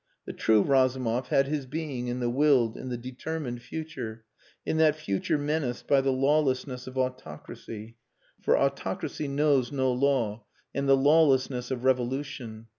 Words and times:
The 0.25 0.33
true 0.33 0.63
Razumov 0.63 1.27
had 1.27 1.45
his 1.45 1.67
being 1.67 2.07
in 2.07 2.21
the 2.21 2.29
willed, 2.31 2.75
in 2.75 2.89
the 2.89 2.97
determined 2.97 3.61
future 3.61 4.25
in 4.65 4.77
that 4.77 4.95
future 4.95 5.37
menaced 5.37 5.85
by 5.85 6.01
the 6.01 6.09
lawlessness 6.11 6.87
of 6.87 6.97
autocracy 6.97 7.97
for 8.41 8.57
autocracy 8.57 9.27
knows 9.27 9.71
no 9.71 9.91
law 9.93 10.43
and 10.73 10.89
the 10.89 10.97
lawlessness 10.97 11.69
of 11.69 11.83
revolution. 11.83 12.65